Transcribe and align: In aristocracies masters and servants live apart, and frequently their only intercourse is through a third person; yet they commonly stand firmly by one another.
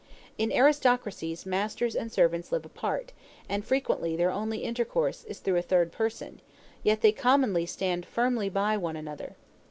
In 0.35 0.51
aristocracies 0.51 1.45
masters 1.45 1.95
and 1.95 2.11
servants 2.11 2.51
live 2.51 2.65
apart, 2.65 3.13
and 3.47 3.63
frequently 3.63 4.15
their 4.15 4.31
only 4.31 4.63
intercourse 4.63 5.23
is 5.25 5.37
through 5.37 5.57
a 5.57 5.61
third 5.61 5.91
person; 5.91 6.41
yet 6.81 7.01
they 7.01 7.11
commonly 7.11 7.67
stand 7.67 8.07
firmly 8.07 8.49
by 8.49 8.77
one 8.77 8.95
another. 8.95 9.35